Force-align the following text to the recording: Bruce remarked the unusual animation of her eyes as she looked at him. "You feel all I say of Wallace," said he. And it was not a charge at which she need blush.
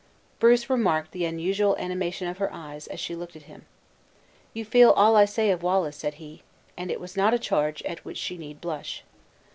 Bruce 0.39 0.67
remarked 0.67 1.11
the 1.11 1.25
unusual 1.25 1.77
animation 1.77 2.27
of 2.27 2.39
her 2.39 2.51
eyes 2.51 2.87
as 2.87 2.99
she 2.99 3.13
looked 3.15 3.35
at 3.35 3.43
him. 3.43 3.67
"You 4.51 4.65
feel 4.65 4.89
all 4.89 5.15
I 5.15 5.25
say 5.25 5.51
of 5.51 5.61
Wallace," 5.61 5.95
said 5.95 6.15
he. 6.15 6.41
And 6.75 6.89
it 6.89 6.99
was 6.99 7.15
not 7.15 7.35
a 7.35 7.37
charge 7.37 7.83
at 7.83 8.03
which 8.03 8.17
she 8.17 8.35
need 8.35 8.59
blush. 8.61 9.03